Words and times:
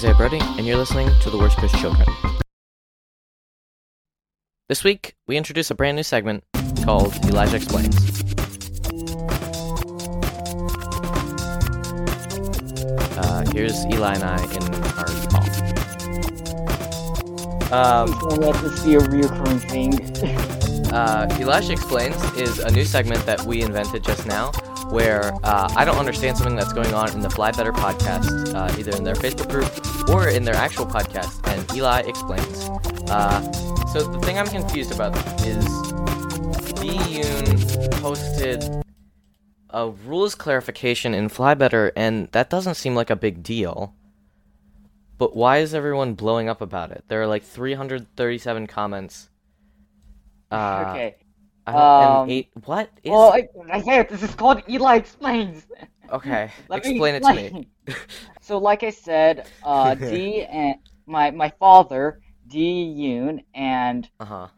Isaiah 0.00 0.14
Brody, 0.14 0.40
and 0.40 0.66
you're 0.66 0.78
listening 0.78 1.10
to 1.20 1.28
The 1.28 1.36
Worst 1.36 1.58
Coast 1.58 1.74
Children. 1.74 2.08
This 4.66 4.82
week, 4.82 5.14
we 5.26 5.36
introduce 5.36 5.70
a 5.70 5.74
brand 5.74 5.96
new 5.96 6.02
segment 6.02 6.42
called 6.82 7.14
Elijah 7.26 7.56
Explains. 7.56 7.94
Uh, 13.18 13.44
here's 13.52 13.84
Eli 13.92 14.14
and 14.14 14.24
I 14.24 14.42
in 14.54 14.62
our 14.96 15.10
call. 15.28 15.44
Um, 17.70 18.08
let 18.40 18.54
this 18.62 18.82
be 18.82 18.94
a 18.94 19.00
reoccurring 19.00 19.60
thing. 19.68 20.00
uh, 20.94 21.28
Elijah 21.38 21.72
Explains 21.72 22.16
is 22.38 22.58
a 22.58 22.70
new 22.70 22.86
segment 22.86 23.26
that 23.26 23.42
we 23.42 23.60
invented 23.60 24.02
just 24.02 24.24
now 24.24 24.50
where 24.90 25.32
uh, 25.44 25.72
I 25.76 25.84
don't 25.84 25.98
understand 25.98 26.36
something 26.36 26.56
that's 26.56 26.72
going 26.72 26.92
on 26.94 27.12
in 27.12 27.20
the 27.20 27.30
Fly 27.30 27.52
Better 27.52 27.72
podcast, 27.72 28.54
uh, 28.54 28.78
either 28.78 28.96
in 28.96 29.04
their 29.04 29.14
Facebook 29.14 29.48
group 29.48 30.10
or 30.10 30.28
in 30.28 30.44
their 30.44 30.54
actual 30.56 30.86
podcast, 30.86 31.46
and 31.48 31.70
Eli 31.76 32.00
explains. 32.00 32.68
Uh, 33.10 33.40
so 33.92 34.02
the 34.02 34.18
thing 34.20 34.38
I'm 34.38 34.46
confused 34.46 34.92
about 34.92 35.16
is 35.46 35.64
Yoon 36.80 37.90
posted 38.00 38.64
a 39.70 39.90
rules 39.90 40.34
clarification 40.34 41.14
in 41.14 41.28
Fly 41.28 41.54
Better, 41.54 41.92
and 41.96 42.28
that 42.32 42.50
doesn't 42.50 42.74
seem 42.74 42.94
like 42.94 43.10
a 43.10 43.16
big 43.16 43.42
deal. 43.42 43.94
But 45.18 45.36
why 45.36 45.58
is 45.58 45.74
everyone 45.74 46.14
blowing 46.14 46.48
up 46.48 46.60
about 46.60 46.90
it? 46.92 47.04
There 47.08 47.20
are 47.20 47.26
like 47.26 47.42
337 47.42 48.66
comments. 48.66 49.28
Uh, 50.50 50.86
okay. 50.88 51.16
Um, 51.76 52.30
eight. 52.30 52.50
What 52.64 52.90
is? 53.02 53.10
Well, 53.12 53.32
I, 53.32 53.48
I 53.72 53.80
said 53.82 54.08
this 54.08 54.22
is 54.22 54.34
called 54.34 54.62
Eli 54.68 54.96
Explains. 54.96 55.66
okay, 56.12 56.50
me 56.70 56.76
explain 56.76 57.14
it 57.14 57.22
to 57.24 57.34
me. 57.34 57.68
so, 58.40 58.58
like 58.58 58.82
I 58.82 58.90
said, 58.90 59.46
uh, 59.62 59.94
D 60.10 60.44
and 60.44 60.76
my 61.06 61.30
my 61.30 61.50
father, 61.58 62.20
D 62.48 62.94
Yoon, 62.98 63.44
and 63.54 64.08
Uh 64.20 64.24
huh. 64.24 64.48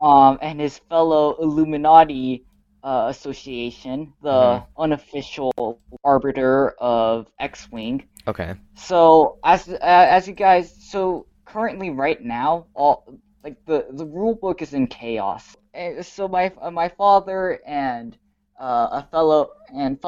um 0.00 0.38
and 0.42 0.60
his 0.60 0.78
fellow 0.88 1.34
Illuminati 1.40 2.44
uh, 2.82 3.06
association, 3.08 4.12
the 4.22 4.30
Mhm. 4.30 4.66
unofficial 4.78 5.80
arbiter 6.04 6.70
of 6.78 7.26
X-wing. 7.40 8.06
Okay. 8.26 8.54
So 8.74 9.38
as 9.44 9.68
uh, 9.68 9.76
as 9.82 10.28
you 10.28 10.34
guys, 10.34 10.74
so 10.90 11.26
currently 11.46 11.90
right 11.90 12.22
now, 12.22 12.66
all 12.74 13.04
like 13.44 13.56
the 13.66 13.86
the 13.92 14.06
rule 14.06 14.34
book 14.34 14.62
is 14.62 14.74
in 14.74 14.86
chaos. 14.86 15.56
So 15.74 16.28
my 16.28 16.52
uh, 16.60 16.70
my 16.70 16.88
father 16.88 17.60
and 17.66 18.16
uh, 18.60 18.88
a 18.92 19.02
fellow 19.10 19.50
and 19.74 19.98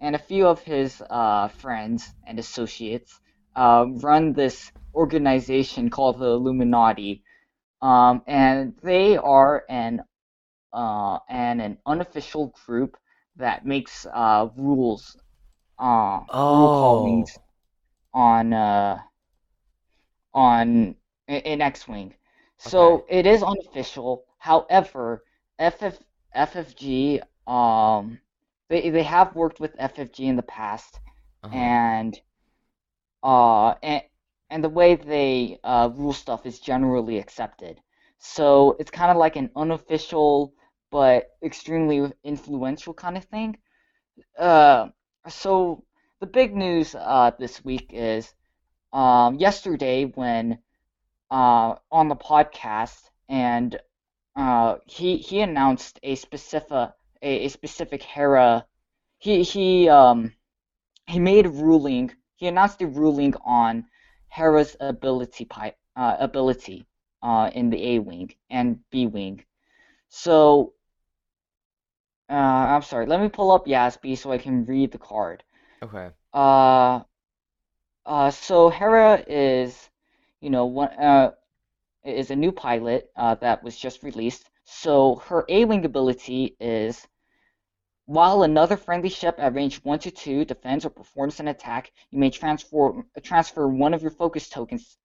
and 0.00 0.14
a 0.14 0.18
few 0.18 0.46
of 0.46 0.60
his 0.62 1.02
uh, 1.10 1.48
friends 1.48 2.12
and 2.26 2.38
associates 2.38 3.20
uh, 3.56 3.86
run 4.02 4.32
this 4.32 4.72
organization 4.94 5.90
called 5.90 6.18
the 6.18 6.26
Illuminati, 6.26 7.22
um, 7.82 8.22
and 8.26 8.76
they 8.82 9.16
are 9.16 9.64
an 9.68 10.02
uh, 10.72 11.18
and 11.28 11.60
an 11.62 11.78
unofficial 11.86 12.52
group 12.66 12.96
that 13.36 13.66
makes 13.66 14.06
uh, 14.12 14.48
rules, 14.56 15.16
uh, 15.78 16.20
rule 16.48 16.70
Oh. 16.70 16.70
callings 16.70 17.38
on 18.14 18.52
uh 18.54 18.98
on 20.34 20.96
in- 21.28 21.42
in 21.42 21.62
X-wing. 21.62 22.14
So 22.58 23.06
it 23.08 23.26
is 23.26 23.42
unofficial. 23.42 24.25
However, 24.48 25.24
FF 25.58 25.98
FFG 26.32 27.20
um 27.46 28.20
they 28.68 28.90
they 28.90 29.02
have 29.04 29.34
worked 29.34 29.60
with 29.60 29.74
FFG 29.78 30.26
in 30.28 30.36
the 30.36 30.42
past 30.58 31.00
Uh-huh. 31.42 31.70
and 31.70 32.18
uh 33.22 33.74
and 33.82 34.02
and 34.50 34.64
the 34.64 34.68
way 34.68 34.94
they 34.94 35.58
uh 35.64 35.88
rule 35.94 36.12
stuff 36.12 36.46
is 36.46 36.60
generally 36.60 37.18
accepted. 37.18 37.80
So 38.18 38.76
it's 38.78 38.90
kind 38.90 39.10
of 39.10 39.16
like 39.16 39.36
an 39.36 39.50
unofficial 39.56 40.54
but 40.90 41.28
extremely 41.42 42.12
influential 42.24 42.94
kind 42.94 43.16
of 43.16 43.24
thing. 43.24 43.56
Uh 44.38 44.88
so 45.28 45.84
the 46.20 46.26
big 46.26 46.54
news 46.56 46.94
uh 46.94 47.30
this 47.38 47.64
week 47.64 47.90
is 47.92 48.34
um 48.92 49.36
yesterday 49.36 50.04
when 50.04 50.58
uh 51.30 51.74
on 51.90 52.08
the 52.08 52.16
podcast 52.16 53.00
and 53.28 53.78
uh 54.36 54.76
he 54.86 55.16
he 55.18 55.40
announced 55.40 55.98
a 56.02 56.14
specific 56.14 56.90
a, 57.22 57.48
specific 57.48 58.02
Hera 58.02 58.66
he 59.18 59.42
he 59.42 59.88
um 59.88 60.32
he 61.06 61.18
made 61.18 61.46
a 61.46 61.50
ruling 61.50 62.12
he 62.36 62.46
announced 62.46 62.82
a 62.82 62.86
ruling 62.86 63.34
on 63.44 63.86
Hera's 64.28 64.76
ability 64.80 65.44
pi 65.46 65.74
uh 65.96 66.16
ability 66.20 66.86
uh 67.22 67.50
in 67.54 67.70
the 67.70 67.94
A 67.94 67.98
wing 68.00 68.34
and 68.50 68.80
B 68.90 69.06
wing. 69.06 69.44
So 70.08 70.74
uh 72.30 72.34
I'm 72.34 72.82
sorry, 72.82 73.06
let 73.06 73.20
me 73.20 73.28
pull 73.28 73.50
up 73.52 73.66
Yasby 73.66 74.18
so 74.18 74.32
I 74.32 74.38
can 74.38 74.64
read 74.66 74.92
the 74.92 74.98
card. 74.98 75.42
Okay. 75.82 76.10
Uh, 76.32 77.00
uh, 78.04 78.30
so 78.30 78.68
Hera 78.68 79.22
is, 79.26 79.90
you 80.40 80.50
know, 80.50 80.66
one 80.66 80.88
uh, 80.90 81.32
is 82.06 82.30
a 82.30 82.36
new 82.36 82.52
pilot 82.52 83.10
uh, 83.16 83.34
that 83.36 83.62
was 83.62 83.76
just 83.76 84.02
released. 84.02 84.48
So 84.64 85.16
her 85.26 85.44
A-wing 85.48 85.84
ability 85.84 86.56
is, 86.60 87.06
while 88.06 88.42
another 88.42 88.76
friendly 88.76 89.08
ship 89.08 89.36
at 89.38 89.54
range 89.54 89.82
one 89.84 89.98
to 90.00 90.10
two 90.10 90.44
defends 90.44 90.84
or 90.84 90.90
performs 90.90 91.40
an 91.40 91.48
attack, 91.48 91.92
you 92.10 92.18
may 92.18 92.30
transfer 92.30 93.04
transfer 93.22 93.68
one 93.68 93.94
of 93.94 94.02
your 94.02 94.10
focus 94.10 94.48
tokens, 94.48 94.96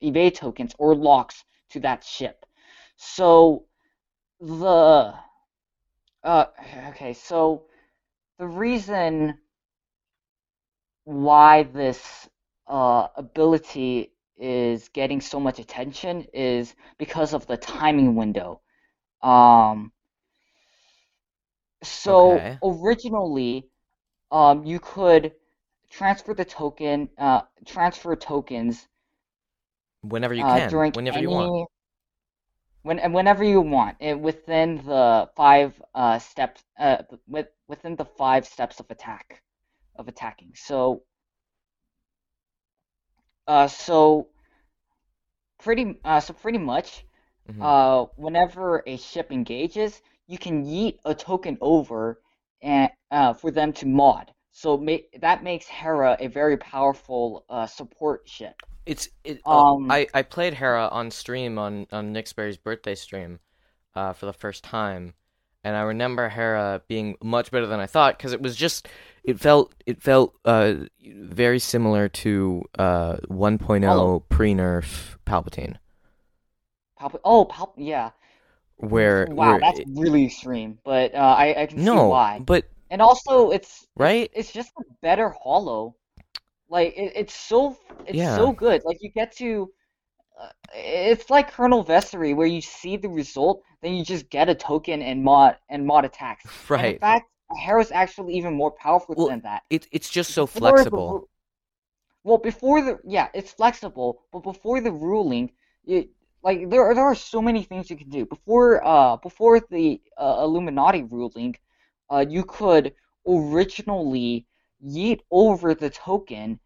evade 0.00 0.34
tokens, 0.34 0.74
or 0.78 0.94
locks 0.94 1.44
to 1.70 1.80
that 1.80 2.04
ship. 2.04 2.44
So 2.96 3.66
the 4.40 5.14
uh, 6.22 6.46
okay, 6.88 7.12
so 7.12 7.64
the 8.38 8.46
reason 8.46 9.38
why 11.04 11.64
this 11.64 12.28
uh, 12.66 13.08
ability 13.16 14.13
is 14.38 14.88
getting 14.88 15.20
so 15.20 15.40
much 15.40 15.58
attention 15.58 16.26
is 16.32 16.74
because 16.98 17.34
of 17.34 17.46
the 17.46 17.56
timing 17.56 18.14
window. 18.16 18.60
Um, 19.22 19.92
so 21.82 22.48
Okay. 22.48 22.60
originally, 22.62 23.68
um, 24.30 24.64
you 24.64 24.80
could 24.80 25.32
transfer 25.90 26.34
the 26.34 26.44
token, 26.44 27.08
uh, 27.18 27.42
transfer 27.66 28.16
tokens 28.16 28.88
Whenever 30.02 30.34
you 30.34 30.44
uh, 30.44 30.60
can. 30.60 30.68
during 30.68 30.92
Whenever 30.92 31.18
any 31.18 31.26
you 31.26 31.30
want. 31.30 31.54
when 32.82 32.98
and 33.00 33.14
whenever 33.14 33.42
you 33.44 33.60
want, 33.60 33.96
it, 34.00 34.18
within 34.20 34.76
the 34.84 35.28
five 35.36 35.80
uh, 35.94 36.18
steps, 36.18 36.62
uh, 36.78 37.02
with 37.26 37.48
within 37.68 37.96
the 37.96 38.04
five 38.04 38.46
steps 38.46 38.78
of 38.80 38.90
attack, 38.90 39.42
of 39.96 40.08
attacking. 40.08 40.52
So, 40.54 41.02
uh, 43.46 43.68
so 43.68 44.28
pretty, 45.58 45.98
uh, 46.04 46.20
so 46.20 46.32
pretty 46.32 46.58
much, 46.58 47.04
Mhm. 47.48 47.64
uh, 47.64 48.06
whenever 48.16 48.82
a 48.86 48.96
ship 48.98 49.32
engages, 49.32 50.02
you 50.26 50.38
can 50.38 50.64
yeet 50.64 50.98
a 51.04 51.14
token 51.14 51.58
over 51.62 52.20
and 52.62 52.90
uh, 53.10 53.32
for 53.34 53.50
them 53.50 53.72
to 53.74 53.86
mod. 53.86 54.32
So 54.52 54.78
ma 54.78 54.96
that 55.20 55.42
makes 55.44 55.66
Hera 55.68 56.16
a 56.20 56.28
very 56.28 56.56
powerful 56.58 57.44
uh, 57.50 57.66
support 57.66 58.28
ship. 58.28 58.56
It's 58.86 59.08
it. 59.24 59.42
oh, 59.50 59.64
Um, 59.68 59.90
I 59.90 60.08
I 60.14 60.22
played 60.22 60.54
Hera 60.54 60.88
on 60.88 61.10
stream 61.10 61.58
on 61.58 61.86
on 61.92 62.12
Nick 62.12 62.26
Sperry's 62.26 62.56
birthday 62.56 62.94
stream, 62.94 63.40
uh, 63.94 64.12
for 64.14 64.26
the 64.26 64.32
first 64.34 64.64
time, 64.64 65.14
and 65.64 65.76
I 65.76 65.82
remember 65.82 66.28
Hera 66.28 66.82
being 66.88 67.16
much 67.22 67.50
better 67.50 67.66
than 67.66 67.80
I 67.80 67.86
thought 67.86 68.16
because 68.18 68.32
it 68.32 68.42
was 68.42 68.56
just 68.56 68.88
it 69.24 69.40
felt 69.40 69.74
it 69.86 70.02
felt 70.02 70.34
uh 70.44 70.74
very 71.02 71.58
similar 71.58 72.08
to 72.08 72.62
uh 72.78 73.16
1.0 73.28 73.84
Oh. 73.86 74.20
pre-nerf 74.28 75.16
Palpatine, 75.26 75.76
Palp 76.98 77.20
oh, 77.24 77.44
Palp 77.46 77.74
yeah. 77.76 78.10
where 78.76 79.28
Wow, 79.36 79.36
where 79.36 79.58
that's 79.58 79.80
it- 79.80 79.88
really 79.94 80.26
extreme, 80.26 80.78
but 80.84 81.14
uh, 81.14 81.18
I 81.38 81.62
I 81.62 81.66
can 81.66 81.78
see 81.80 81.84
no, 81.84 82.08
why. 82.08 82.44
but 82.44 82.64
And 82.90 83.00
also, 83.02 83.50
it's 83.50 83.86
right? 83.96 84.30
it's 84.32 84.52
just 84.52 84.70
a 84.78 84.84
better 85.02 85.30
Hollow. 85.42 85.96
Like 86.68 86.94
it, 86.96 87.12
it's 87.16 87.34
so 87.34 87.78
it's 88.06 88.18
Yeah. 88.18 88.36
so 88.36 88.52
good. 88.52 88.82
Like 88.84 88.98
you 89.02 89.10
get 89.10 89.36
to, 89.38 89.72
it's 90.74 91.30
like 91.30 91.52
Colonel 91.52 91.84
Vessery 91.84 92.34
where 92.34 92.46
you 92.46 92.60
see 92.60 92.96
the 92.96 93.08
result, 93.08 93.62
then 93.82 93.94
you 93.94 94.04
just 94.04 94.28
get 94.30 94.48
a 94.48 94.54
token 94.54 95.02
and 95.02 95.22
mod 95.22 95.56
and 95.68 95.86
mod 95.86 96.04
attacks. 96.04 96.44
And 96.70 96.86
in 96.86 96.98
fact, 96.98 97.30
Hera's 97.56 97.92
actually 97.92 98.34
even 98.34 98.54
more 98.54 98.70
powerful 98.72 99.14
Well, 99.16 99.28
than 99.28 99.40
that. 99.42 99.62
It 99.70 99.86
it's 99.92 100.08
just 100.08 100.32
so 100.32 100.46
Before 100.46 100.60
flexible. 100.60 101.28
well, 102.24 102.38
before 102.38 102.82
the 102.82 102.98
yeah, 103.04 103.28
it's 103.34 103.52
flexible, 103.52 104.22
but 104.32 104.42
before 104.42 104.80
the 104.80 104.92
ruling, 104.92 105.52
it 105.86 106.08
like 106.42 106.68
there 106.70 106.82
are, 106.84 106.94
there 106.94 107.04
are 107.04 107.14
so 107.14 107.40
many 107.40 107.62
things 107.62 107.90
you 107.90 107.96
can 107.96 108.10
do. 108.10 108.26
Before 108.26 108.84
uh 108.86 109.16
before 109.16 109.60
the 109.60 110.00
uh, 110.16 110.38
Illuminati 110.42 111.02
ruling, 111.04 111.56
uh 112.10 112.24
you 112.28 112.44
could 112.44 112.94
originally 113.26 114.46
yeet 114.84 115.20
over 115.30 115.74
the 115.74 115.90
token 115.90 116.60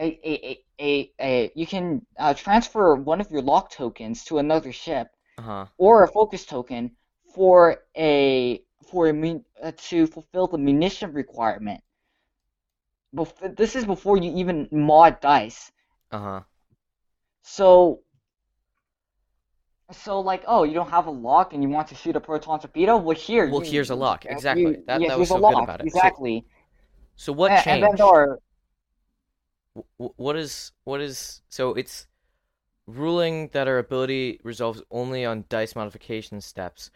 a 0.00 0.06
a 0.32 0.64
a, 0.80 1.12
a 1.20 1.52
you 1.54 1.66
can 1.66 2.06
uh, 2.18 2.34
transfer 2.34 2.94
one 2.96 3.20
of 3.20 3.30
your 3.30 3.42
lock 3.42 3.70
tokens 3.70 4.24
to 4.24 4.38
another 4.38 4.72
ship 4.72 5.08
Uh 5.38 5.42
huh. 5.42 5.66
or 5.78 6.04
a 6.04 6.08
focus 6.08 6.46
token 6.46 6.96
for 7.34 7.82
a 7.96 8.62
for 8.90 9.08
a 9.08 9.14
mun 9.14 9.44
uh, 9.62 9.72
to 9.88 10.06
fulfill 10.08 10.48
the 10.48 10.58
munition 10.58 11.12
requirement. 11.12 11.82
Bef 13.14 13.54
this 13.54 13.76
is 13.76 13.84
before 13.84 14.16
you 14.16 14.32
even 14.36 14.68
mod 14.72 15.20
dice. 15.20 15.70
Uh 16.10 16.18
huh. 16.18 16.40
So 17.42 18.02
so 19.92 20.20
like 20.20 20.44
oh 20.46 20.62
you 20.62 20.74
don't 20.74 20.90
have 20.90 21.06
a 21.06 21.10
lock 21.10 21.52
and 21.52 21.62
you 21.62 21.68
want 21.68 21.88
to 21.88 21.94
shoot 21.94 22.16
a 22.16 22.20
proton 22.20 22.60
torpedo? 22.60 22.96
Well 22.96 23.16
here 23.16 23.46
Well, 23.46 23.60
you, 23.60 23.66
here's 23.66 23.90
a 23.90 23.94
lock. 23.94 24.24
Exactly. 24.26 24.76
you- 24.76 24.84
That 24.86 25.00
yeah, 25.00 25.08
that 25.08 25.18
was 25.18 25.28
so 25.30 25.40
good 25.42 25.58
about 25.58 25.80
it. 25.80 25.86
Exactly. 25.86 26.44
so 27.16 27.32
what 27.32 27.50
and, 27.50 27.64
and 27.68 27.82
changed? 27.82 27.82
then 27.82 27.96
there 27.96 28.06
are 28.06 28.38
what 29.96 30.36
is 30.36 30.72
what 30.84 31.00
is 31.00 31.42
so 31.48 31.74
it's 31.74 32.06
ruling 32.86 33.48
that 33.52 33.68
our 33.68 33.78
ability 33.78 34.40
resolves 34.42 34.82
only 34.90 35.24
on 35.24 35.44
dice 35.48 35.76
modification 35.76 36.40
steps. 36.40 36.90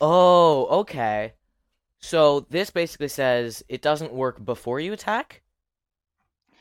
Oh, 0.00 0.66
okay. 0.80 1.34
So 2.00 2.40
this 2.50 2.70
basically 2.70 3.08
says 3.08 3.62
it 3.68 3.82
doesn't 3.82 4.12
work 4.12 4.42
before 4.44 4.80
you 4.80 4.92
attack. 4.92 5.42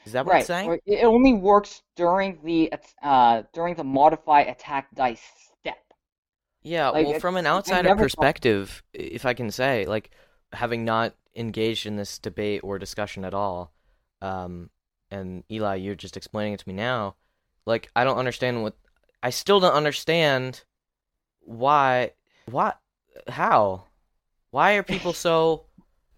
Is 0.06 0.12
that 0.12 0.25
what 0.25 0.33
Right. 0.33 0.39
it's 0.39 0.48
saying? 0.48 0.80
It 0.86 1.06
only 1.06 1.33
works 1.33 1.81
during 1.95 2.39
the 2.44 2.74
uh 3.01 3.44
during 3.54 3.75
the 3.75 3.83
modify 3.86 4.42
attack 4.42 4.94
dice 4.94 5.21
step. 5.59 5.77
Yeah, 6.62 6.89
Like, 6.89 7.07
well, 7.07 7.19
from 7.19 7.38
an 7.38 7.48
outsider 7.48 7.83
never 7.88 8.00
thought- 8.00 8.04
perspective, 8.04 8.83
if 8.94 9.25
I 9.25 9.33
can 9.33 9.50
say, 9.51 9.86
like, 9.86 10.12
having 10.51 10.83
not 10.86 11.16
engaged 11.36 11.86
in 11.86 11.95
this 11.95 12.19
debate 12.19 12.62
or 12.63 12.77
discussion 12.80 13.24
at 13.25 13.33
all, 13.33 13.74
um, 14.21 14.69
and 15.13 15.44
Eli, 15.51 15.75
you're 15.75 15.95
just 15.95 16.18
explaining 16.18 16.54
it 16.54 16.60
to 16.62 16.68
me 16.68 16.74
now, 16.75 17.15
like, 17.65 17.89
I 17.95 18.04
don't 18.04 18.18
understand 18.18 18.63
what, 18.63 18.75
I 19.21 19.30
still 19.30 19.60
don't 19.60 19.74
understand 19.74 20.63
why, 21.42 22.12
why, 22.45 22.74
how, 23.27 23.86
why 24.51 24.74
are 24.74 24.83
people 24.83 25.13
so, 25.25 25.65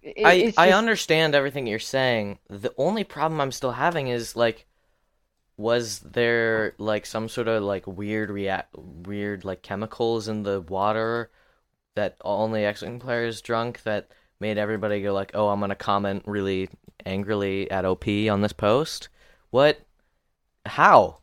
It- 0.02 0.26
I, 0.26 0.34
it's 0.34 0.58
I 0.58 0.72
understand 0.72 1.36
everything 1.36 1.68
you're 1.68 1.80
saying. 1.80 2.40
The 2.50 2.74
only 2.78 3.04
problem 3.04 3.42
I'm 3.42 3.52
still 3.52 3.72
having 3.72 4.08
is, 4.08 4.36
like, 4.36 4.66
was 5.58 6.00
there 6.00 6.74
like 6.78 7.06
some 7.06 7.30
sort 7.30 7.48
of 7.48 7.64
like 7.64 7.88
weird 7.88 8.30
react 8.30 8.76
weird 8.78 9.46
like 9.46 9.62
chemicals 9.62 10.28
in 10.28 10.44
the 10.44 10.60
water 10.62 11.32
that 11.96 12.18
only 12.22 12.66
X-Wing 12.66 13.00
players 13.00 13.42
drunk 13.42 13.84
that 13.84 14.12
made 14.40 14.58
everybody 14.58 15.02
go 15.02 15.14
like, 15.14 15.32
"Oh, 15.34 15.50
I'm 15.50 15.60
gonna 15.62 15.76
comment 15.76 16.24
really 16.28 16.70
angrily 17.06 17.70
at 17.72 17.86
OP 17.86 18.08
on 18.30 18.42
this 18.42 18.54
post." 18.54 19.10
What? 19.50 19.80
How? 20.66 21.20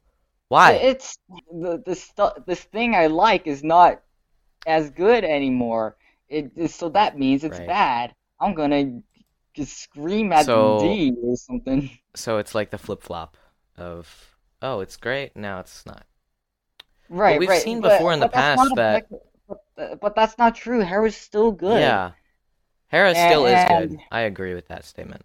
Why? 0.48 0.72
It's 0.72 1.18
the 1.50 1.82
the 1.84 1.94
stu 1.94 2.28
this 2.46 2.62
thing 2.64 2.94
I 2.94 3.06
like 3.06 3.46
is 3.46 3.64
not 3.64 4.02
as 4.66 4.90
good 4.90 5.24
anymore. 5.24 5.96
It 6.28 6.70
so 6.70 6.88
that 6.90 7.18
means 7.18 7.44
it's 7.44 7.58
Right. 7.58 7.66
bad. 7.68 8.14
I'm 8.40 8.54
gonna 8.54 9.00
just 9.54 9.78
scream 9.78 10.32
at 10.32 10.46
So- 10.46 10.80
D 10.80 11.14
or 11.22 11.36
something. 11.36 11.90
So 12.14 12.36
it's 12.36 12.54
like 12.54 12.70
the 12.70 12.76
flip-flop 12.76 13.38
of, 13.78 14.36
"Oh, 14.60 14.80
it's 14.80 14.98
great. 14.98 15.34
Now 15.34 15.60
it's 15.60 15.86
not." 15.86 16.04
Right, 17.08 17.40
we've 17.40 17.48
right. 17.48 17.62
seen 17.62 17.80
but- 17.80 17.96
before 17.96 18.12
in 18.12 18.20
the 18.20 18.28
past 18.28 18.70
that- 18.76 19.06
but, 19.48 19.98
but 20.00 20.14
that's 20.14 20.36
not 20.36 20.54
true. 20.54 20.80
Hera's 20.80 21.16
still 21.16 21.52
good. 21.52 21.80
Yeah. 21.80 22.12
Hera 22.88 23.14
still 23.14 23.46
is 23.46 23.64
good. 23.66 23.98
I 24.10 24.20
agree 24.20 24.52
with 24.52 24.68
that 24.68 24.84
statement. 24.84 25.24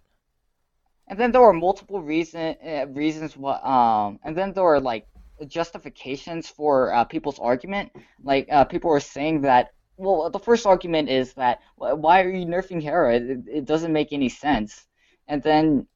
And 1.07 1.19
then 1.19 1.31
there 1.31 1.42
were 1.42 1.54
multiple 1.54 2.01
reason 2.01 2.56
uh, 2.65 2.88
reasons 2.89 3.38
what 3.38 3.63
um 3.65 4.19
and 4.24 4.36
then 4.38 4.54
there 4.54 4.63
were 4.63 4.81
like 4.81 5.07
justifications 5.48 6.50
for 6.50 6.94
uh, 6.94 7.04
people's 7.06 7.39
argument. 7.39 7.92
Like 8.24 8.48
uh, 8.51 8.65
people 8.65 8.89
were 8.89 9.00
saying 9.00 9.42
that 9.42 9.71
well 9.98 10.30
the 10.30 10.39
first 10.39 10.65
argument 10.65 11.09
is 11.09 11.33
that 11.33 11.62
why 11.77 12.21
are 12.24 12.30
you 12.30 12.45
nerfing 12.45 12.81
Hera? 12.81 13.15
It, 13.15 13.39
it 13.48 13.65
doesn't 13.65 13.94
make 13.94 14.12
any 14.13 14.30
sense. 14.30 14.86
And 15.27 15.42
then 15.44 15.88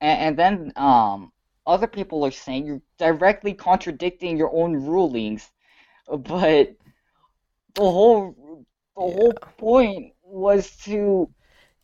and, 0.00 0.20
and 0.20 0.38
then 0.38 0.72
um 0.76 1.32
other 1.66 1.86
people 1.86 2.24
are 2.24 2.30
saying 2.30 2.66
you're 2.66 2.82
directly 2.98 3.54
contradicting 3.54 4.36
your 4.36 4.52
own 4.54 4.74
rulings. 4.74 5.50
But 6.08 6.76
the 7.74 7.90
whole 7.90 8.64
the 8.96 9.02
whole 9.02 9.32
point 9.58 10.14
was 10.22 10.76
to 10.84 11.28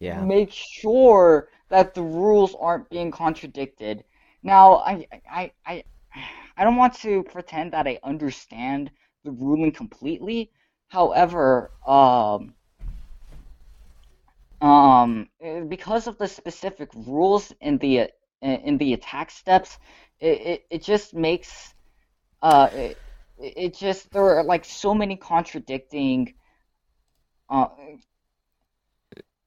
Yeah. 0.00 0.28
make 0.28 0.50
sure 0.52 1.48
that 1.68 1.94
the 1.94 2.02
rules 2.02 2.54
aren't 2.58 2.88
being 2.90 3.10
contradicted. 3.10 4.04
Now, 4.42 4.76
I, 4.76 5.06
I, 5.30 5.52
I, 5.66 5.84
I 6.56 6.64
don't 6.64 6.76
want 6.76 6.94
to 7.00 7.22
pretend 7.24 7.72
that 7.72 7.86
I 7.86 7.98
understand 8.02 8.90
the 9.24 9.32
ruling 9.32 9.72
completely. 9.72 10.50
However, 10.88 11.72
um, 11.86 12.54
um, 14.60 15.28
because 15.68 16.06
of 16.06 16.18
the 16.18 16.28
specific 16.28 16.90
rules 16.94 17.52
in 17.60 17.78
the 17.78 18.10
in 18.42 18.78
the 18.78 18.92
attack 18.94 19.30
steps, 19.30 19.78
it, 20.20 20.40
it, 20.40 20.66
it 20.70 20.82
just 20.82 21.14
makes 21.14 21.74
uh 22.42 22.68
it, 22.72 23.02
it 23.38 23.74
just 23.74 24.10
there 24.12 24.38
are 24.38 24.44
like 24.44 24.64
so 24.64 24.94
many 24.94 25.16
contradicting 25.16 26.34
uh 27.50 27.68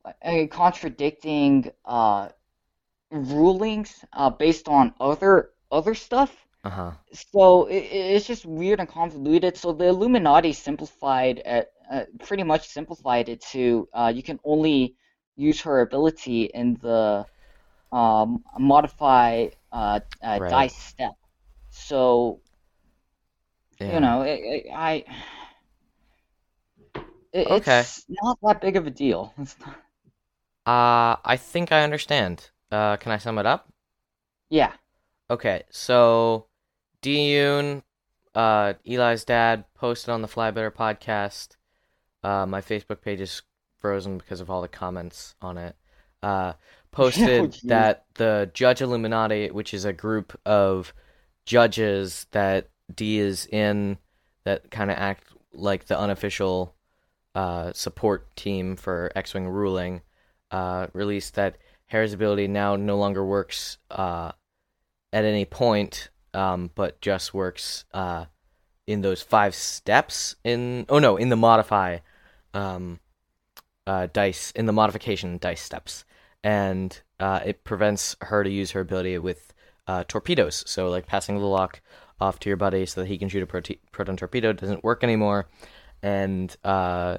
uh, 0.06 0.48
contradicting 0.50 1.71
uh, 1.86 2.30
rulings 3.12 4.03
uh, 4.13 4.30
based 4.30 4.68
on 4.68 4.94
other 5.00 5.51
other 5.71 5.94
stuff. 5.95 6.31
Uh-huh. 6.63 6.92
So 7.13 7.65
it, 7.65 7.83
it's 7.92 8.27
just 8.27 8.45
weird 8.45 8.80
and 8.80 8.89
convoluted. 8.89 9.57
So 9.57 9.74
the 9.74 9.88
Illuminati 9.88 10.53
simplified 10.53 11.39
it, 11.45 11.71
uh, 11.92 12.03
pretty 12.25 12.44
much 12.44 12.68
simplified 12.69 13.30
it 13.30 13.42
to 13.51 13.88
uh, 13.94 14.12
you 14.15 14.24
can 14.24 14.39
only 14.44 14.95
use 15.36 15.62
her 15.62 15.81
ability 15.81 16.44
in 16.45 16.75
the 16.81 17.25
um, 17.92 18.44
modify 18.57 19.47
uh, 19.71 20.00
uh, 20.21 20.39
Right. 20.39 20.50
dice 20.50 20.75
step. 20.75 21.13
So 21.69 22.42
Yeah. 23.80 23.88
you 23.88 24.00
know, 24.00 24.21
it, 24.21 24.39
it, 24.44 24.65
I. 24.74 25.04
It, 27.33 27.47
Okay. 27.50 27.89
It's 27.89 28.06
not 28.09 28.38
that 28.44 28.62
big 28.62 28.75
of 28.77 28.88
a 28.88 28.92
deal. 28.92 29.33
It's 29.38 29.57
not, 29.59 29.75
Uh, 30.65 31.15
I 31.25 31.37
think 31.37 31.71
I 31.71 31.83
understand. 31.83 32.49
Uh, 32.71 32.97
can 32.97 33.11
I 33.11 33.18
sum 33.18 33.37
it 33.37 33.45
up? 33.45 33.68
yeah. 34.49 34.73
Okay, 35.30 35.63
so 35.69 36.47
D 37.01 37.31
Yoon, 37.35 37.83
uh, 38.35 38.73
Eli's 38.85 39.23
dad 39.23 39.63
posted 39.75 40.09
on 40.09 40.21
the 40.21 40.27
Fly 40.27 40.51
Better 40.51 40.69
podcast. 40.69 41.56
Uh, 42.21 42.45
my 42.45 42.59
Facebook 42.59 43.01
page 43.01 43.21
is 43.21 43.41
frozen 43.80 44.18
because 44.18 44.41
of 44.41 44.49
all 44.49 44.61
the 44.61 44.68
comments 44.68 45.35
on 45.41 45.57
it. 45.57 45.77
Uh, 46.21 46.51
posted 46.91 47.51
geez. 47.53 47.61
that 47.61 48.03
the 48.15 48.51
Judge 48.53 48.81
Illuminati, 48.81 49.49
which 49.51 49.73
is 49.73 49.85
a 49.85 49.94
group 49.94 50.37
of 50.45 50.94
judges 51.45 52.27
that 52.31 52.68
D 52.94 53.18
is 53.19 53.47
in, 53.47 53.97
that 54.44 54.69
kind 54.69 54.91
of 54.91 54.97
act 54.97 55.23
like 55.53 55.85
the 55.85 55.97
unofficial 55.97 56.75
uh, 57.35 57.71
support 57.73 58.35
team 58.35 58.75
for 58.75 59.11
X-Wing 59.15 59.47
ruling, 59.47 60.01
uh, 60.52 60.88
released 60.94 61.36
that 61.36 61.58
Hera's 61.88 62.14
ability 62.14 62.48
now 62.48 62.76
no 62.76 62.98
longer 62.98 63.26
works 63.26 63.78
uh, 63.90 64.31
at 65.12 65.26
any 65.26 65.46
point, 65.46 66.10
um, 66.34 66.72
but 66.76 67.02
just 67.02 67.34
works 67.34 67.86
uh, 67.94 68.26
in 68.88 69.02
those 69.02 69.22
five 69.22 69.56
steps. 69.56 70.36
In 70.44 70.86
oh 70.90 71.00
no, 71.00 71.18
in 71.18 71.30
the 71.30 71.36
modify 71.36 72.00
um, 72.54 73.00
uh, 73.86 74.08
dice 74.14 74.52
in 74.52 74.66
the 74.66 74.74
modification 74.74 75.38
dice 75.38 75.62
steps, 75.62 76.06
and 76.44 77.02
uh, 77.20 77.42
it 77.46 77.64
prevents 77.64 78.16
her 78.22 78.44
to 78.44 78.50
use 78.50 78.72
her 78.72 78.81
ability 78.81 79.18
with 79.18 79.54
uh, 79.88 80.04
torpedoes. 80.08 80.64
So 80.68 80.90
like 80.90 81.08
passing 81.08 81.38
the 81.38 81.46
lock 81.46 81.81
off 82.20 82.40
to 82.40 82.50
your 82.50 82.58
buddy 82.58 82.86
so 82.86 83.02
that 83.02 83.08
he 83.08 83.18
can 83.18 83.30
shoot 83.30 83.44
a 83.44 83.48
prote- 83.48 83.80
proton 83.92 84.16
torpedo 84.16 84.54
doesn't 84.54 84.84
work 84.84 85.04
anymore, 85.04 85.50
and 86.02 86.56
uh, 86.64 87.18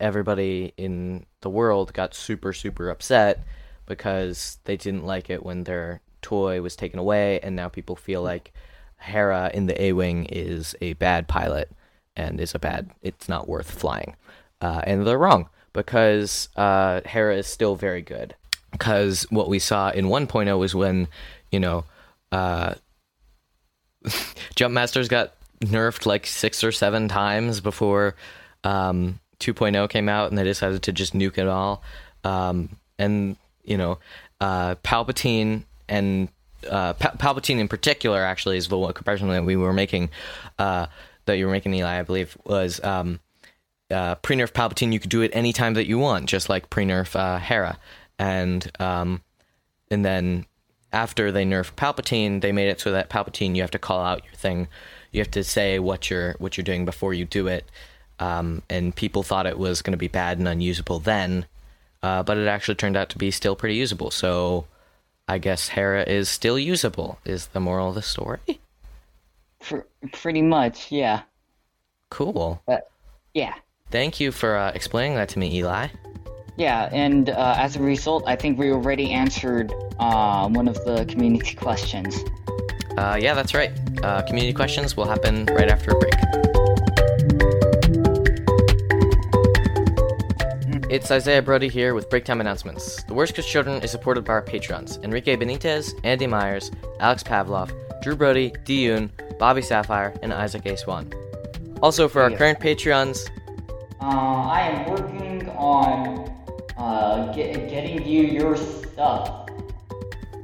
everybody 0.00 0.72
in 0.76 1.24
the 1.40 1.50
world 1.50 1.92
got 1.92 2.14
super 2.14 2.52
super 2.52 2.90
upset 2.90 3.44
because 3.86 4.58
they 4.64 4.76
didn't 4.76 5.06
like 5.06 5.30
it 5.30 5.44
when 5.44 5.64
their 5.64 6.00
toy 6.22 6.60
was 6.60 6.76
taken 6.76 6.98
away 6.98 7.40
and 7.40 7.54
now 7.54 7.68
people 7.68 7.96
feel 7.96 8.22
like 8.22 8.52
Hera 8.98 9.50
in 9.54 9.66
the 9.66 9.80
A-wing 9.80 10.26
is 10.26 10.74
a 10.80 10.94
bad 10.94 11.28
pilot 11.28 11.70
and 12.16 12.40
is 12.40 12.54
a 12.54 12.58
bad 12.58 12.90
it's 13.02 13.28
not 13.28 13.48
worth 13.48 13.70
flying. 13.70 14.16
Uh, 14.60 14.80
and 14.84 15.06
they're 15.06 15.18
wrong 15.18 15.48
because 15.72 16.48
uh, 16.56 17.02
Hera 17.04 17.36
is 17.36 17.46
still 17.46 17.76
very 17.76 18.02
good. 18.02 18.34
Because 18.72 19.22
what 19.30 19.48
we 19.48 19.58
saw 19.58 19.90
in 19.90 20.06
1.0 20.06 20.58
was 20.58 20.74
when, 20.74 21.08
you 21.50 21.60
know, 21.60 21.84
uh, 22.32 22.74
Jump 24.54 24.74
Masters 24.74 25.08
got 25.08 25.34
nerfed 25.60 26.06
like 26.06 26.26
six 26.26 26.64
or 26.64 26.72
seven 26.72 27.08
times 27.08 27.60
before 27.60 28.16
um, 28.64 29.20
2.0 29.40 29.88
came 29.90 30.08
out, 30.08 30.30
and 30.30 30.38
they 30.38 30.44
decided 30.44 30.82
to 30.82 30.92
just 30.92 31.14
nuke 31.14 31.38
it 31.38 31.46
all. 31.46 31.82
Um, 32.24 32.76
and 32.98 33.36
you 33.64 33.76
know, 33.76 33.98
uh, 34.40 34.76
Palpatine 34.76 35.64
and 35.88 36.28
uh, 36.68 36.94
Pa- 36.94 37.12
Palpatine 37.12 37.58
in 37.58 37.68
particular 37.68 38.24
actually 38.24 38.56
is 38.56 38.68
the 38.68 38.92
comparison 38.92 39.28
that 39.28 39.44
we 39.44 39.56
were 39.56 39.72
making, 39.72 40.10
uh, 40.58 40.86
that 41.26 41.36
you 41.38 41.46
were 41.46 41.52
making, 41.52 41.74
Eli, 41.74 41.98
I 41.98 42.02
believe, 42.02 42.36
was 42.44 42.82
um, 42.82 43.20
uh, 43.90 44.16
pre-nerf 44.16 44.52
Palpatine. 44.52 44.92
You 44.92 45.00
could 45.00 45.10
do 45.10 45.22
it 45.22 45.30
anytime 45.34 45.74
that 45.74 45.86
you 45.86 45.98
want, 45.98 46.26
just 46.26 46.48
like 46.48 46.70
pre-nerf 46.70 47.14
uh, 47.14 47.38
Hera, 47.38 47.78
and 48.18 48.70
um, 48.80 49.22
and 49.90 50.04
then 50.04 50.46
after 50.92 51.30
they 51.30 51.44
nerfed 51.44 51.74
Palpatine, 51.74 52.40
they 52.40 52.52
made 52.52 52.68
it 52.68 52.80
so 52.80 52.92
that 52.92 53.10
Palpatine 53.10 53.54
you 53.54 53.62
have 53.62 53.70
to 53.72 53.78
call 53.78 54.00
out 54.00 54.24
your 54.24 54.34
thing, 54.34 54.68
you 55.12 55.20
have 55.20 55.30
to 55.32 55.44
say 55.44 55.78
what 55.78 56.10
you're 56.10 56.34
what 56.38 56.56
you're 56.56 56.64
doing 56.64 56.84
before 56.84 57.14
you 57.14 57.24
do 57.24 57.46
it, 57.46 57.70
um, 58.20 58.62
and 58.70 58.94
people 58.94 59.22
thought 59.22 59.46
it 59.46 59.58
was 59.58 59.82
going 59.82 59.92
to 59.92 59.98
be 59.98 60.08
bad 60.08 60.38
and 60.38 60.48
unusable 60.48 60.98
then, 60.98 61.46
uh, 62.02 62.22
but 62.22 62.38
it 62.38 62.46
actually 62.46 62.74
turned 62.76 62.96
out 62.96 63.08
to 63.10 63.18
be 63.18 63.30
still 63.30 63.56
pretty 63.56 63.76
usable. 63.76 64.10
So. 64.10 64.66
I 65.28 65.38
guess 65.38 65.70
Hera 65.70 66.04
is 66.04 66.28
still 66.28 66.56
usable. 66.56 67.18
Is 67.24 67.48
the 67.48 67.58
moral 67.58 67.88
of 67.88 67.96
the 67.96 68.00
story? 68.02 68.60
Pr 69.58 69.78
pretty 70.12 70.40
much, 70.40 70.92
yeah. 70.92 71.22
Cool. 72.10 72.62
But 72.64 72.88
yeah, 73.34 73.54
Thank 73.90 74.18
you 74.18 74.32
for 74.32 74.56
uh, 74.56 74.72
explaining 74.74 75.16
that 75.16 75.28
to 75.30 75.38
me, 75.38 75.56
Eli. 75.58 75.88
yeah, 76.56 76.88
and 76.92 77.30
uh, 77.30 77.54
as 77.56 77.76
a 77.76 77.82
result, 77.82 78.24
I 78.26 78.34
think 78.34 78.58
we 78.58 78.70
already 78.72 79.12
answered 79.12 79.72
uh, 79.98 80.48
one 80.48 80.66
of 80.66 80.74
the 80.84 81.04
community 81.06 81.54
questions. 81.54 82.16
Uh, 82.98 83.16
yeah, 83.20 83.34
that's 83.34 83.54
right. 83.54 83.72
Uh, 84.02 84.22
community 84.22 84.52
questions 84.52 84.96
will 84.96 85.06
happen 85.06 85.46
right 85.46 85.68
after 85.68 85.92
a 85.92 85.98
break. 85.98 86.45
It's 90.96 91.10
Isaiah 91.10 91.42
Brody 91.42 91.68
here 91.68 91.92
with 91.92 92.08
Breaktime 92.08 92.40
Announcements. 92.40 93.02
The 93.02 93.12
Worst 93.12 93.34
Coast 93.34 93.50
Children 93.50 93.82
is 93.82 93.90
supported 93.90 94.24
by 94.24 94.32
our 94.32 94.40
patrons 94.40 94.98
Enrique 95.02 95.36
Benitez, 95.36 95.92
Andy 96.04 96.26
Myers, 96.26 96.70
Alex 97.00 97.22
Pavlov, 97.22 97.70
Drew 98.02 98.16
Brody, 98.16 98.54
D. 98.64 98.86
Yoon, 98.86 99.10
Bobby 99.38 99.60
Sapphire, 99.60 100.14
and 100.22 100.32
Isaac 100.32 100.64
A. 100.64 100.74
Swan. 100.74 101.12
Also, 101.82 102.08
for 102.08 102.22
our 102.22 102.30
Yeah. 102.30 102.38
current 102.38 102.60
patrons, 102.60 103.28
Uh, 104.00 104.06
I 104.06 104.60
am 104.70 104.90
working 104.90 105.50
on 105.50 106.30
uh, 106.78 107.30
get, 107.34 107.68
getting 107.68 108.02
you 108.06 108.22
your 108.22 108.56
stuff. 108.56 109.50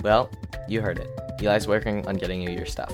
Well, 0.03 0.29
you 0.69 0.83
heard 0.83 0.99
it. 0.99 1.09
Eli's 1.41 1.67
working 1.67 2.07
on 2.07 2.17
getting 2.17 2.43
you 2.43 2.51
your 2.51 2.67
stuff. 2.67 2.93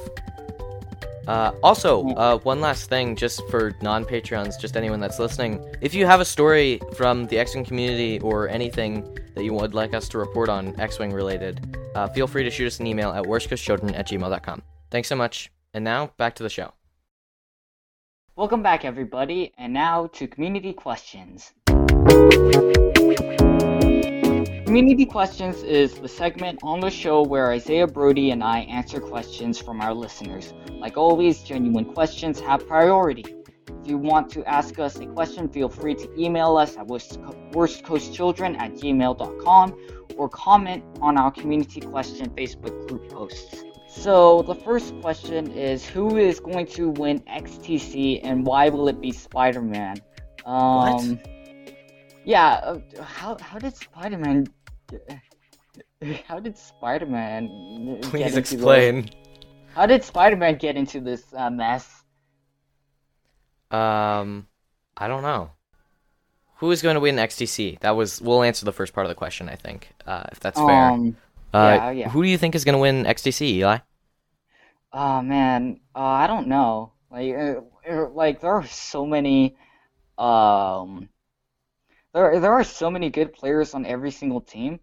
Uh, 1.29 1.53
also, 1.63 2.09
uh, 2.15 2.39
one 2.39 2.59
last 2.61 2.89
thing, 2.89 3.15
just 3.15 3.47
for 3.49 3.77
non-Patreons, 3.83 4.59
just 4.59 4.79
anyone 4.79 4.99
that's 4.99 5.19
listening. 5.19 5.63
If 5.83 5.93
you 5.93 6.07
have 6.07 6.21
a 6.21 6.25
story 6.25 6.81
from 6.97 7.27
the 7.27 7.39
X-Wing 7.39 7.67
community 7.67 8.19
or 8.21 8.49
anything 8.49 9.19
that 9.35 9.45
you 9.45 9.53
would 9.53 9.75
like 9.75 9.93
us 9.93 10.09
to 10.09 10.19
report 10.19 10.49
on 10.49 10.75
X-Wing 10.81 11.13
related, 11.13 11.77
uh, 11.95 12.09
feel 12.09 12.27
free 12.27 12.45
to 12.45 12.51
shoot 12.51 12.67
us 12.67 12.81
an 12.81 12.87
email 12.87 13.11
at 13.11 13.25
worstcoastchildren 13.25 13.95
at 13.95 14.09
gmail.com. 14.09 14.63
Thanks 14.91 15.09
so 15.09 15.17
much. 15.17 15.53
And 15.75 15.85
now, 15.85 16.13
back 16.17 16.35
to 16.37 16.43
the 16.43 16.49
show. 16.49 16.73
Welcome 18.35 18.63
back, 18.63 18.87
everybody, 18.87 19.53
and 19.59 19.75
now 19.75 20.07
to 20.07 20.27
community 20.29 20.73
questions. 20.73 21.53
Community 24.69 25.07
Questions 25.07 25.63
is 25.63 25.95
the 25.95 26.09
segment 26.09 26.59
on 26.63 26.79
the 26.81 26.91
show 26.91 27.23
where 27.23 27.51
Isaiah 27.53 27.87
Brody 27.87 28.33
and 28.33 28.45
I 28.45 28.59
answer 28.69 29.01
questions 29.01 29.59
from 29.59 29.81
our 29.81 29.95
listeners. 29.95 30.53
Like 30.73 30.99
always, 30.99 31.43
genuine 31.43 31.87
questions 31.87 32.39
have 32.41 32.69
priority. 32.69 33.25
If 33.67 33.89
you 33.89 33.97
want 33.97 34.31
to 34.33 34.45
ask 34.45 34.79
us 34.79 34.99
a 34.99 35.07
question, 35.07 35.49
feel 35.49 35.71
free 35.71 35.95
to 35.95 36.21
email 36.21 36.59
us 36.59 36.77
at 36.77 36.87
worst- 36.87 37.19
worstcoastchildren 37.53 38.61
at 38.61 38.75
gmail.com 38.75 39.75
or 40.19 40.29
comment 40.29 40.85
on 41.01 41.17
our 41.17 41.31
community 41.31 41.81
question 41.81 42.29
Facebook 42.29 42.89
group 42.89 43.09
posts. 43.09 43.65
So 43.89 44.43
the 44.43 44.55
first 44.55 44.93
question 45.01 45.51
is 45.51 45.87
who 45.87 46.19
is 46.19 46.41
going 46.41 46.67
to 46.77 46.91
win 46.91 47.21
XTC 47.21 48.21
and 48.23 48.45
why 48.45 48.69
will 48.69 48.89
it 48.89 49.01
be 49.01 49.13
Spider-Man? 49.13 49.97
Um 50.45 51.19
Yeah, 52.27 52.61
uh, 52.63 53.03
how 53.03 53.39
how 53.41 53.59
did 53.59 53.75
Spider-Man 53.75 54.45
how 56.27 56.39
did 56.39 56.57
Spider-Man 56.57 57.99
Please 58.03 58.37
explain. 58.37 59.03
This? 59.03 59.15
How 59.75 59.87
did 59.87 60.03
Spider-Man 60.03 60.57
get 60.59 60.77
into 60.77 61.01
this 61.01 61.25
uh, 61.35 61.51
mess? 61.51 62.03
Um, 63.71 64.47
I 64.97 65.09
don't 65.09 65.23
know. 65.23 65.51
Who 66.57 66.71
is 66.71 66.83
going 66.83 66.95
to 66.95 67.01
win 67.01 67.17
XTC? 67.17 67.79
That 67.81 67.93
was. 67.93 68.21
We'll 68.21 68.43
answer 68.43 68.65
the 68.65 68.73
first 68.73 68.93
part 68.93 69.07
of 69.07 69.09
the 69.09 69.15
question, 69.15 69.49
I 69.49 69.55
think, 69.55 69.91
uh, 70.07 70.25
if 70.33 70.41
that's 70.41 70.59
fair. 70.59 70.91
Um 70.91 71.17
uh, 71.55 71.59
yeah, 71.59 71.91
yeah. 71.91 72.09
Who 72.11 72.23
do 72.23 72.29
you 72.29 72.37
think 72.37 72.55
is 72.55 72.65
going 72.65 72.75
to 72.75 72.79
win 72.79 73.05
XTC, 73.05 73.41
Eli? 73.43 73.79
Oh 74.93 75.23
man, 75.23 75.81
uh, 75.95 76.01
I 76.01 76.27
don't 76.27 76.49
know. 76.49 76.93
Like, 77.11 77.35
uh, 77.35 77.61
er, 77.89 78.11
like 78.13 78.41
there 78.41 78.53
are 78.53 78.67
so 78.67 79.07
many, 79.07 79.57
um, 80.19 81.09
there 82.15 82.41
there 82.41 82.53
are 82.53 82.65
so 82.65 82.91
many 82.91 83.11
good 83.11 83.33
players 83.33 83.75
on 83.75 83.87
every 83.87 84.11
single 84.11 84.41
team. 84.41 84.81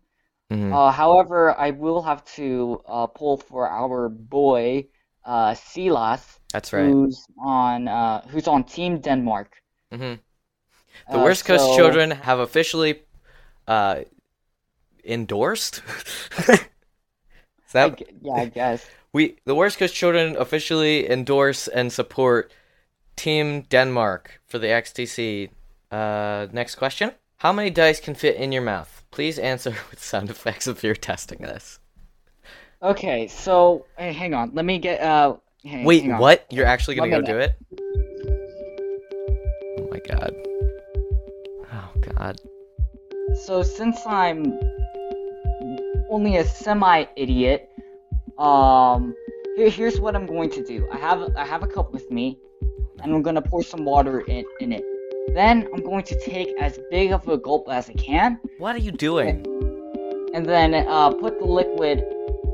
Mhm. 0.52 0.72
Uh, 0.74 0.92
however, 0.92 1.56
I 1.58 1.72
will 1.72 2.02
have 2.04 2.24
to 2.36 2.82
uh, 2.88 3.08
pull 3.08 3.38
for 3.38 3.68
our 3.70 4.10
boy, 4.10 4.88
uh, 5.26 5.54
Silas, 5.56 6.40
That's 6.54 6.72
right. 6.74 6.86
who's 6.86 7.26
on 7.40 7.88
uh, 7.88 8.22
who's 8.28 8.48
on 8.48 8.64
Team 8.64 9.00
Denmark. 9.02 9.56
hmm 9.92 10.16
The 11.12 11.18
Uh, 11.20 11.24
Worst 11.24 11.46
Coast 11.46 11.66
so- 11.66 11.76
Children 11.76 12.12
have 12.12 12.40
officially 12.40 13.02
uh, 13.68 14.04
endorsed. 15.04 15.82
Is 17.68 17.72
that 17.74 18.02
yeah, 18.22 18.34
I 18.34 18.46
guess. 18.46 18.86
we? 19.14 19.36
The 19.46 19.56
Worst 19.56 19.78
Coast 19.80 19.94
Children 19.96 20.36
officially 20.38 21.10
endorse 21.10 21.68
and 21.68 21.92
support 21.92 22.52
Team 23.16 23.64
Denmark 23.64 24.42
for 24.48 24.60
the 24.60 24.68
XTC. 24.68 25.50
Uh, 25.92 26.48
next 26.52 26.76
question: 26.76 27.12
How 27.38 27.54
many 27.54 27.70
dice 27.70 28.00
can 28.00 28.16
fit 28.16 28.36
in 28.36 28.52
your 28.52 28.62
mouth? 28.62 29.04
Please 29.12 29.40
answer 29.40 29.72
with 29.90 30.04
sound 30.04 30.30
effects 30.30 30.68
if 30.68 30.84
you're 30.84 30.96
testing 30.96 31.40
this. 31.40 31.80
Okay, 32.82 33.28
so 33.28 33.86
hey, 33.98 34.14
hang 34.14 34.34
on. 34.34 34.52
Let 34.54 34.66
me 34.66 34.78
get 34.80 35.02
uh. 35.02 35.38
hang- 35.64 35.86
Wait, 35.86 36.04
hang 36.04 36.18
what? 36.18 36.46
You're 36.50 36.66
actually 36.66 36.96
gonna 36.96 37.12
One 37.12 37.22
go 37.22 37.28
do 37.34 37.40
it? 37.40 37.56
Oh 39.80 39.88
my 39.92 40.00
god. 40.00 40.36
Oh 41.74 41.90
god. 42.02 42.42
So 43.46 43.64
since 43.64 44.00
I'm 44.06 44.58
only 46.10 46.38
a 46.38 46.44
semi-idiot, 46.46 47.70
um, 48.38 49.14
here, 49.56 49.70
here's 49.70 50.00
what 50.00 50.16
I'm 50.16 50.26
going 50.26 50.50
to 50.52 50.64
do. 50.64 50.88
I 50.92 50.98
have 50.98 51.36
I 51.36 51.46
have 51.46 51.64
a 51.64 51.68
cup 51.68 51.94
with 51.94 52.10
me, 52.12 52.38
and 53.02 53.14
I'm 53.14 53.22
gonna 53.22 53.42
pour 53.42 53.64
some 53.64 53.86
water 53.86 54.20
in 54.22 54.44
in 54.60 54.74
it. 54.74 54.84
Then 55.34 55.68
I'm 55.74 55.84
going 55.84 56.04
to 56.04 56.20
take 56.22 56.50
as 56.60 56.80
big 56.90 57.12
of 57.12 57.28
a 57.28 57.38
gulp 57.38 57.68
as 57.70 57.90
I 57.90 57.94
can, 57.94 58.40
What 58.58 58.76
are 58.76 58.80
you 58.80 58.92
doing? 58.92 59.46
and 60.34 60.46
then 60.46 60.74
uh, 60.74 61.12
put 61.12 61.40
the 61.40 61.46
liquid 61.46 62.04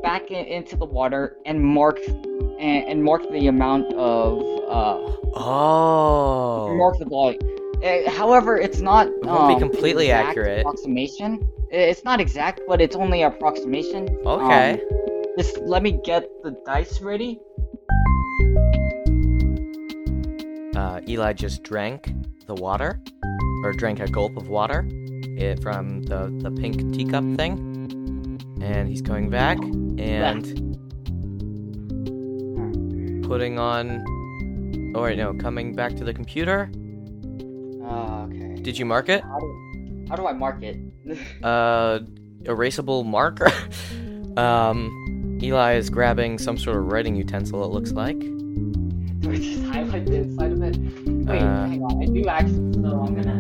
back 0.04 0.30
in, 0.32 0.46
into 0.46 0.76
the 0.78 0.86
water 0.86 1.38
and 1.46 1.60
mark 1.62 2.00
and, 2.08 2.88
and 2.88 3.04
mark 3.04 3.24
the 3.32 3.48
amount 3.48 3.92
of 3.94 4.40
uh, 4.70 5.18
Oh. 5.34 6.76
mark 6.76 6.98
the 7.00 7.06
volume. 7.06 7.40
Uh, 7.84 8.10
however, 8.12 8.58
it's 8.58 8.80
not 8.82 9.08
It 9.08 9.26
won't 9.26 9.48
be 9.48 9.54
um, 9.64 9.72
completely 9.72 10.06
exact 10.08 10.30
accurate. 10.30 10.60
Approximation. 10.60 11.48
It's 11.72 12.04
not 12.04 12.20
exact, 12.20 12.62
but 12.68 12.82
it's 12.82 12.96
only 12.96 13.24
approximation. 13.24 14.08
Okay. 14.26 14.74
Um, 14.74 14.80
just 15.38 15.58
let 15.60 15.82
me 15.82 16.00
get 16.04 16.24
the 16.44 16.52
dice 16.66 17.02
ready. 17.02 17.40
uh, 20.76 21.00
Eli 21.08 21.34
just 21.34 21.64
drank 21.64 22.12
the 22.46 22.56
water, 22.56 23.02
or 23.64 23.74
drank 23.74 24.00
a 24.00 24.08
gulp 24.08 24.38
of 24.38 24.48
water 24.50 24.88
it, 25.38 25.62
from 25.62 26.04
the, 26.04 26.34
the 26.42 26.52
pink 26.52 26.94
teacup 26.94 27.24
thing. 27.36 28.40
And 28.62 28.88
he's 28.88 29.02
going 29.02 29.30
back 29.30 29.58
and 29.58 30.44
putting 33.24 33.60
on. 33.60 34.04
Oh, 34.96 35.04
wait, 35.04 35.18
no, 35.18 35.34
coming 35.34 35.74
back 35.74 35.96
to 35.96 36.04
the 36.04 36.14
computer. 36.14 36.70
Oh, 37.84 38.28
okay. 38.30 38.62
Did 38.62 38.78
you 38.78 38.86
mark 38.86 39.10
it? 39.10 39.24
How 39.24 39.40
do, 39.40 40.06
how 40.10 40.16
do 40.16 40.28
I 40.28 40.34
mark 40.34 40.64
it? 40.64 40.78
Uh, 41.44 42.00
erasable 42.44 43.04
marker? 43.04 43.52
um, 44.38 45.40
Eli 45.42 45.74
is 45.74 45.90
grabbing 45.90 46.38
some 46.38 46.58
sort 46.58 46.78
of 46.78 46.92
writing 46.92 47.16
utensil, 47.16 47.66
it 47.66 47.72
looks 47.72 47.92
like. 47.92 48.20
do 48.20 49.32
I 49.32 49.36
just 49.36 49.64
highlight 49.64 50.06
the 50.06 50.16
inside 50.16 50.52
of 50.52 50.62
it? 50.62 51.11
Wait, 51.26 51.42
Uh, 51.42 51.68
hang 51.68 51.84
on. 51.84 52.02
I 52.02 52.06
do 52.06 52.26
actually, 52.28 52.74
so 52.74 53.02
I'm 53.06 53.14
gonna. 53.16 53.40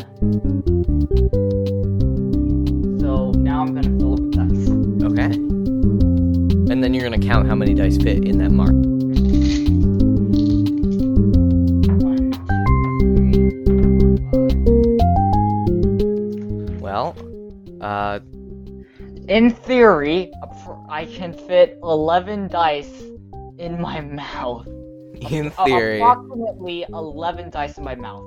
So 2.99 3.31
now 3.31 3.61
I'm 3.61 3.73
gonna 3.73 3.97
fill 3.99 4.13
it 4.15 4.19
with 4.21 4.31
dice. 4.31 4.69
Okay. 5.11 5.31
And 6.71 6.83
then 6.83 6.93
you're 6.93 7.03
gonna 7.03 7.19
count 7.19 7.47
how 7.47 7.55
many 7.55 7.73
dice 7.73 7.97
fit 7.97 8.23
in 8.25 8.37
that 8.37 8.51
mark. 8.51 8.71
One, 12.01 12.31
two, 12.47 12.63
three, 13.15 13.39
four, 14.29 14.49
five. 16.71 16.81
Well, 16.81 17.15
uh, 17.81 18.19
In 19.27 19.49
theory, 19.51 20.31
I 20.89 21.05
can 21.05 21.33
fit 21.33 21.77
11 21.83 22.47
dice 22.49 23.03
in 23.57 23.79
my 23.81 24.01
mouth. 24.21 24.67
In 25.19 25.51
Uh, 25.57 25.65
theory, 25.65 25.99
approximately 25.99 26.85
11 26.93 27.49
dice 27.49 27.77
in 27.77 27.83
my 27.83 27.95
mouth. 27.95 28.23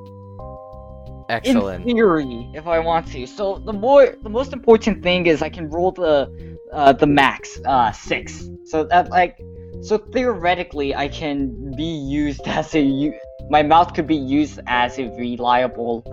excellent. 1.30 1.86
In 1.88 1.96
theory, 1.96 2.50
if 2.54 2.66
I 2.66 2.78
want 2.78 3.06
to. 3.12 3.26
So 3.26 3.58
the 3.64 3.72
more, 3.72 4.14
the 4.22 4.28
most 4.28 4.52
important 4.52 5.02
thing 5.02 5.26
is 5.26 5.40
I 5.42 5.48
can 5.48 5.70
roll 5.70 5.90
the, 5.92 6.28
uh, 6.72 6.92
the 6.92 7.06
max, 7.06 7.58
uh, 7.64 7.92
six. 7.92 8.48
So 8.66 8.84
that 8.84 9.08
like, 9.10 9.40
so 9.82 9.96
theoretically 9.98 10.94
I 10.94 11.08
can 11.08 11.72
be 11.76 11.84
used 11.84 12.42
as 12.46 12.74
a, 12.74 13.12
my 13.48 13.62
mouth 13.62 13.94
could 13.94 14.06
be 14.06 14.16
used 14.16 14.60
as 14.66 14.98
a 14.98 15.08
reliable, 15.16 16.04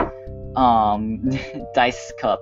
um, 0.55 1.29
dice 1.75 2.11
cup. 2.19 2.41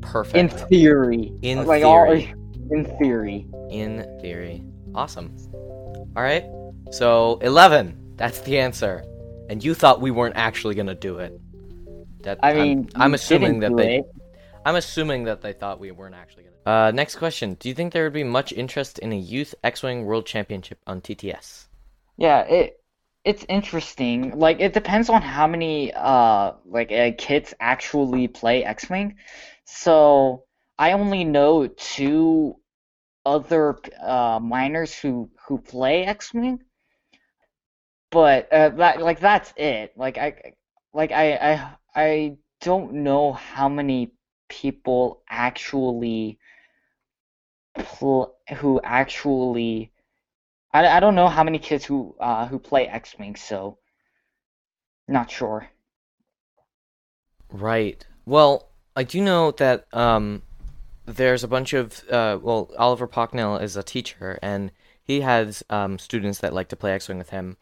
Perfect. 0.00 0.36
In 0.36 0.48
theory. 0.48 1.32
In 1.42 1.64
like 1.66 1.84
all- 1.84 2.06
theory. 2.06 2.34
in 2.70 2.84
theory. 2.98 3.46
In 3.70 4.18
theory. 4.20 4.64
Awesome. 4.94 5.36
All 6.16 6.22
right. 6.22 6.44
So 6.90 7.38
11. 7.42 8.14
That's 8.16 8.40
the 8.40 8.58
answer. 8.58 9.04
And 9.48 9.62
you 9.64 9.74
thought 9.74 10.00
we 10.00 10.10
weren't 10.10 10.36
actually 10.36 10.74
gonna 10.74 10.94
do 10.94 11.18
it. 11.18 11.38
That 12.22 12.38
I 12.42 12.50
I'm- 12.50 12.56
mean, 12.58 12.90
I'm, 12.96 13.14
assuming 13.14 13.60
that 13.60 13.76
they. 13.76 13.98
it. 13.98 14.06
I'm 14.64 14.76
assuming 14.76 15.24
that 15.24 15.40
they 15.40 15.52
thought 15.52 15.78
we 15.80 15.90
weren't 15.92 16.14
actually 16.14 16.44
gonna. 16.44 16.88
Uh, 16.88 16.90
next 16.90 17.16
question. 17.16 17.54
Do 17.54 17.68
you 17.68 17.74
think 17.74 17.92
there 17.92 18.04
would 18.04 18.12
be 18.12 18.24
much 18.24 18.52
interest 18.52 18.98
in 18.98 19.12
a 19.12 19.16
youth 19.16 19.54
X-wing 19.64 20.04
World 20.04 20.26
Championship 20.26 20.78
on 20.86 21.00
TTS? 21.00 21.68
Yeah, 22.16 22.40
it 22.42 22.80
it's 23.24 23.44
interesting. 23.48 24.38
Like 24.38 24.60
it 24.60 24.72
depends 24.74 25.08
on 25.08 25.22
how 25.22 25.46
many 25.46 25.92
uh 25.94 26.52
like 26.66 26.90
uh, 26.92 27.12
kids 27.16 27.54
actually 27.60 28.28
play 28.28 28.64
X-Wing. 28.64 29.16
So 29.64 30.44
I 30.78 30.92
only 30.92 31.24
know 31.24 31.66
two 31.68 32.56
other 33.24 33.78
uh 34.02 34.40
minors 34.42 34.94
who 34.98 35.30
who 35.46 35.58
play 35.58 36.04
X-Wing, 36.04 36.58
but 38.10 38.52
uh, 38.52 38.70
that 38.70 39.00
like 39.02 39.20
that's 39.20 39.52
it. 39.56 39.92
Like 39.96 40.18
I 40.18 40.54
like 40.92 41.12
I 41.12 41.34
I 41.34 41.70
I 41.94 42.36
don't 42.60 42.92
know 42.92 43.32
how 43.32 43.68
many 43.68 44.12
people 44.48 45.22
actually 45.28 46.38
pl 47.78 48.34
who 48.56 48.80
actually 48.82 49.92
I, 50.72 50.86
I 50.86 51.00
don't 51.00 51.14
know 51.14 51.28
how 51.28 51.44
many 51.44 51.58
kids 51.58 51.84
who 51.84 52.14
uh 52.20 52.46
who 52.46 52.58
play 52.58 52.86
X-Wing, 52.86 53.36
so 53.36 53.78
not 55.06 55.30
sure. 55.30 55.68
Right. 57.50 58.04
Well, 58.26 58.68
I 58.94 59.04
do 59.04 59.22
know 59.22 59.52
that 59.52 59.86
um, 59.94 60.42
there's 61.06 61.42
a 61.42 61.48
bunch 61.48 61.72
of 61.72 62.04
uh, 62.10 62.38
well, 62.42 62.70
Oliver 62.76 63.06
Pocknell 63.06 63.62
is 63.62 63.76
a 63.76 63.82
teacher, 63.82 64.38
and 64.42 64.70
he 65.02 65.22
has 65.22 65.62
um, 65.70 65.98
students 65.98 66.40
that 66.40 66.52
like 66.52 66.68
to 66.68 66.76
play 66.76 66.92
X-wing 66.92 67.16
with 67.16 67.30
him. 67.30 67.56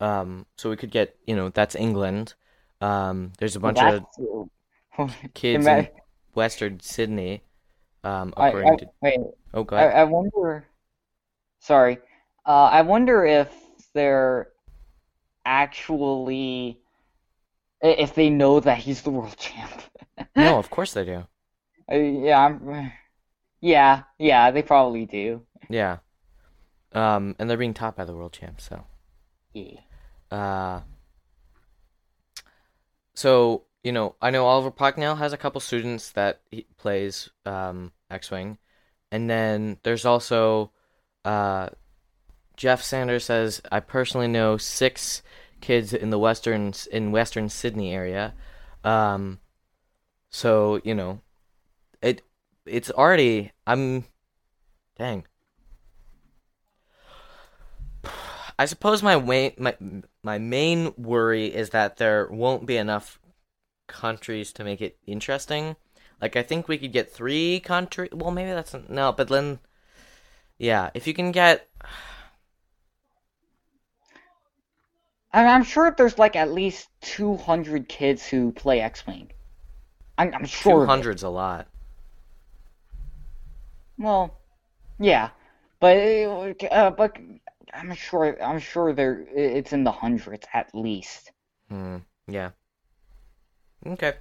Um, 0.00 0.46
so 0.56 0.70
we 0.70 0.76
could 0.76 0.90
get, 0.90 1.16
you 1.26 1.36
know, 1.36 1.50
that's 1.50 1.74
England. 1.74 2.34
Um, 2.80 3.32
there's 3.38 3.56
a 3.56 3.60
bunch 3.60 3.78
of 3.78 4.04
kids 5.34 5.66
in 5.66 5.88
Western 6.34 6.80
Sydney. 6.80 7.42
Um, 8.02 8.32
I, 8.36 8.48
I, 8.48 8.76
to 8.76 8.86
wait, 9.02 9.18
oh, 9.52 9.64
go 9.64 9.76
I. 9.76 9.88
I 9.88 10.04
wonder. 10.04 10.66
Sorry, 11.58 11.98
uh, 12.46 12.70
I 12.72 12.80
wonder 12.80 13.26
if 13.26 13.52
they're 13.92 14.48
actually 15.44 16.80
if 17.82 18.14
they 18.14 18.30
know 18.30 18.60
that 18.60 18.78
he's 18.78 19.02
the 19.02 19.10
world 19.10 19.36
champ. 19.36 19.82
no, 20.36 20.58
of 20.58 20.70
course 20.70 20.92
they 20.92 21.04
do. 21.04 21.26
Uh, 21.90 21.96
yeah, 21.96 22.46
I'm, 22.46 22.92
yeah, 23.60 24.02
yeah, 24.18 24.50
they 24.50 24.62
probably 24.62 25.06
do. 25.06 25.42
Yeah. 25.68 25.98
Um, 26.92 27.36
and 27.38 27.48
they're 27.48 27.56
being 27.56 27.74
taught 27.74 27.96
by 27.96 28.04
the 28.04 28.14
world 28.14 28.32
champ, 28.32 28.60
so. 28.60 28.84
Yeah. 29.52 29.80
Uh, 30.30 30.80
so 33.14 33.64
you 33.82 33.92
know, 33.92 34.14
I 34.20 34.30
know 34.30 34.46
Oliver 34.46 34.70
Pocknell 34.70 35.18
has 35.18 35.32
a 35.32 35.38
couple 35.38 35.60
students 35.60 36.10
that 36.12 36.40
he 36.50 36.66
plays 36.76 37.30
um, 37.46 37.92
X-wing, 38.10 38.58
and 39.10 39.28
then 39.28 39.78
there's 39.82 40.04
also 40.04 40.70
uh, 41.24 41.70
Jeff 42.56 42.82
Sanders 42.82 43.24
says 43.24 43.62
I 43.72 43.80
personally 43.80 44.28
know 44.28 44.56
six 44.58 45.22
kids 45.60 45.92
in 45.92 46.10
the 46.10 46.18
western 46.18 46.72
in 46.92 47.12
Western 47.12 47.48
Sydney 47.48 47.94
area. 47.94 48.34
Um, 48.84 49.40
so 50.30 50.80
you 50.84 50.94
know, 50.94 51.20
it 52.02 52.22
it's 52.66 52.90
already 52.90 53.52
I'm 53.66 54.04
dang. 54.98 55.24
I 58.58 58.66
suppose 58.66 59.02
my 59.02 59.16
way, 59.16 59.54
my 59.56 59.74
my 60.22 60.38
main 60.38 60.92
worry 60.96 61.46
is 61.46 61.70
that 61.70 61.96
there 61.96 62.26
won't 62.30 62.66
be 62.66 62.76
enough 62.76 63.18
countries 63.86 64.52
to 64.52 64.64
make 64.64 64.80
it 64.80 64.98
interesting. 65.06 65.76
Like 66.20 66.36
I 66.36 66.42
think 66.42 66.68
we 66.68 66.78
could 66.78 66.92
get 66.92 67.12
three 67.12 67.60
country. 67.60 68.08
Well, 68.12 68.30
maybe 68.30 68.50
that's 68.50 68.74
no, 68.88 69.12
but 69.12 69.28
then, 69.28 69.58
yeah, 70.58 70.90
if 70.94 71.06
you 71.06 71.14
can 71.14 71.32
get, 71.32 71.68
I 75.32 75.44
I'm 75.44 75.64
sure 75.64 75.94
there's 75.96 76.18
like 76.18 76.36
at 76.36 76.52
least 76.52 76.88
200 77.02 77.88
kids 77.88 78.26
who 78.26 78.52
play 78.52 78.80
X-Wing. 78.80 79.30
I'm, 80.18 80.34
I'm 80.34 80.44
sure. 80.44 80.80
two 80.80 80.86
hundred's 80.86 81.22
a 81.22 81.28
lot. 81.30 81.66
Well, 83.98 84.36
yeah, 84.98 85.30
but 85.78 85.96
uh, 86.70 86.90
but 86.90 87.16
I'm 87.72 87.94
sure 87.94 88.42
I'm 88.42 88.58
sure 88.58 88.92
there 88.92 89.26
it's 89.34 89.72
in 89.72 89.84
the 89.84 89.92
hundreds 89.92 90.46
at 90.52 90.74
least. 90.74 91.32
Hmm. 91.68 91.98
Yeah. 92.28 92.50
Okay. 93.86 94.14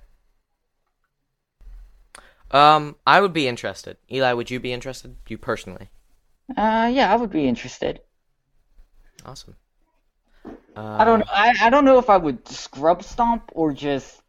Um, 2.52 2.96
I 3.06 3.22
would 3.22 3.34
be 3.34 3.48
interested. 3.48 3.98
Eli, 4.12 4.34
would 4.34 4.50
you 4.50 4.60
be 4.60 4.74
interested? 4.74 5.16
You 5.28 5.38
personally? 5.38 5.90
Uh, 6.58 6.90
yeah, 6.92 7.14
I 7.14 7.16
would 7.16 7.30
be 7.30 7.48
interested. 7.48 8.02
Awesome. 9.26 9.56
I 10.76 11.04
don't 11.04 11.22
Uh, 11.22 11.26
I, 11.30 11.54
I 11.62 11.70
don't 11.70 11.86
know 11.86 12.00
if 12.00 12.10
I 12.10 12.18
would 12.18 12.48
scrub 12.48 13.04
stomp 13.04 13.52
or 13.54 13.74
just 13.74 14.22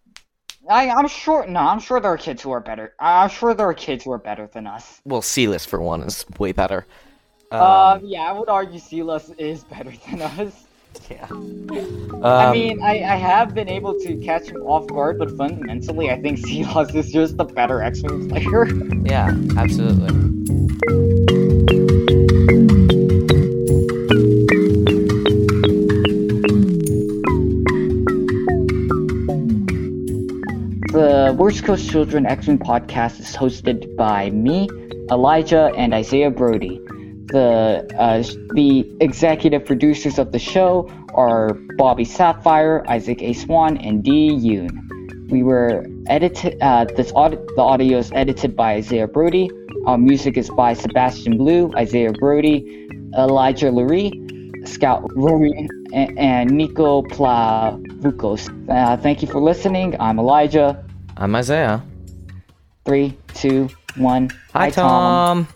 I 0.69 0.91
I'm 0.91 1.09
sure 1.09 1.47
no 1.47 1.61
I'm 1.61 1.81
sure 1.81 2.01
there 2.01 2.13
are 2.13 2.19
kids 2.19 2.43
who 2.43 2.51
are 2.51 2.61
better. 2.61 2.95
I'm 2.99 3.31
sure 3.31 3.55
there 3.55 3.69
are 3.69 3.75
kids 3.75 4.05
who 4.05 4.13
are 4.13 4.19
better 4.19 4.47
than 4.53 4.67
us. 4.67 5.01
Well, 5.05 5.23
Silas 5.23 5.65
for 5.65 5.81
one 5.81 6.03
is 6.03 6.27
way 6.39 6.53
better. 6.53 6.87
Uh, 7.53 7.99
Um, 7.99 8.05
yeah, 8.05 8.23
I 8.23 8.33
would 8.33 8.49
argue 8.49 8.79
Silas 8.79 9.31
is 9.39 9.65
better 9.65 9.93
than 10.09 10.23
us. 10.39 10.67
yeah. 11.11 11.27
I 12.23 12.45
Um, 12.47 12.53
mean, 12.53 12.81
I, 12.83 13.03
I 13.03 13.17
have 13.17 13.55
been 13.55 13.69
able 13.69 13.95
to 14.01 14.17
catch 14.19 14.49
him 14.49 14.59
off 14.63 14.87
guard, 14.89 15.19
but 15.19 15.37
fundamentally, 15.37 16.11
I 16.11 16.21
think 16.21 16.39
Silas 16.47 16.95
is 16.95 17.11
just 17.13 17.37
the 17.37 17.45
better 17.45 17.83
X-Wing 17.83 18.29
player. 18.29 18.67
Yeah, 19.05 19.35
absolutely. 19.57 20.11
The 30.93 31.35
Worst 31.39 31.65
Coast 31.65 31.89
Children 31.91 32.27
X-Men 32.27 32.59
podcast 32.59 33.21
is 33.21 33.37
hosted 33.37 33.97
by 33.97 34.31
me, 34.31 34.69
Elijah, 35.11 35.71
and 35.77 35.93
Isaiah 35.95 36.31
Brody. 36.31 36.81
The 37.31 37.87
uh, 37.97 38.23
the 38.55 38.85
executive 39.01 39.65
producers 39.65 40.19
of 40.19 40.33
the 40.33 40.39
show 40.39 40.91
are 41.15 41.55
Bobby 41.77 42.05
Sapphire, 42.05 42.85
Isaac 42.89 43.23
A. 43.23 43.33
Swan, 43.33 43.77
and 43.79 44.03
D. 44.03 44.31
Yoon. 44.31 45.31
We 45.31 45.45
were 45.45 45.87
edited. 46.09 46.61
Uh, 46.61 46.87
this 46.97 47.13
aud- 47.13 47.39
the 47.55 47.63
audio 47.63 47.99
is 47.99 48.11
edited 48.13 48.57
by 48.57 48.75
Isaiah 48.75 49.07
Brody. 49.07 49.49
Our 49.87 49.97
music 49.97 50.37
is 50.37 50.51
by 50.51 50.75
Sebastian 50.75 51.39
Blue, 51.39 51.73
Isaiah 51.77 52.13
Brody, 52.13 52.89
Elijah 53.17 53.71
Lurie, 53.71 54.11
Scout 54.67 55.09
Rory, 55.15 55.69
and, 55.93 56.19
and 56.19 56.51
Nico 56.51 57.03
Plavukos. 57.03 58.51
Uh, 58.69 58.97
thank 58.97 59.23
you 59.23 59.29
for 59.29 59.41
listening. 59.41 59.97
I'm 60.01 60.19
Elijah. 60.19 60.85
I'm 61.17 61.35
Isaiah. 61.37 61.83
Three, 62.85 63.17
two, 63.35 63.69
one. 63.97 64.31
Hi, 64.53 64.71
Tom. 64.71 65.47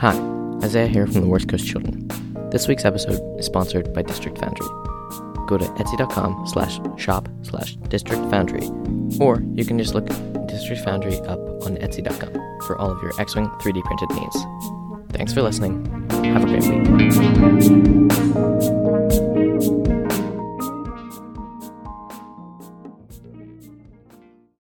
Hi, 0.00 0.18
Isaiah 0.64 0.86
here 0.86 1.06
from 1.06 1.20
the 1.20 1.26
Worst 1.26 1.46
Coast 1.50 1.66
Children. 1.66 2.08
This 2.50 2.66
week's 2.66 2.86
episode 2.86 3.20
is 3.38 3.44
sponsored 3.44 3.92
by 3.92 4.00
District 4.00 4.38
Foundry. 4.38 4.66
Go 5.46 5.58
to 5.58 5.66
etsy.com 5.76 6.46
slash 6.46 6.80
shop 6.96 7.28
slash 7.42 7.74
district 7.90 8.22
foundry, 8.30 8.66
or 9.20 9.42
you 9.54 9.66
can 9.66 9.76
just 9.76 9.94
look 9.94 10.06
District 10.46 10.82
Foundry 10.86 11.18
up 11.26 11.38
on 11.66 11.76
etsy.com 11.76 12.32
for 12.62 12.78
all 12.78 12.90
of 12.90 13.02
your 13.02 13.12
X-Wing 13.20 13.46
3D 13.60 13.82
printed 13.82 14.10
needs. 14.12 14.36
Thanks 15.12 15.34
for 15.34 15.42
listening. 15.42 15.84
Have 16.24 16.44
a 16.44 16.46
great 16.46 16.64
week. 16.64 18.09